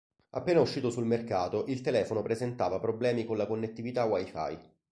Appena 0.31 0.61
uscito 0.61 0.89
sul 0.89 1.05
mercato 1.05 1.65
il 1.67 1.81
telefono 1.81 2.23
presentava 2.23 2.79
problemi 2.79 3.23
con 3.23 3.37
la 3.37 3.45
connettività 3.45 4.05
Wi-Fi. 4.05 4.57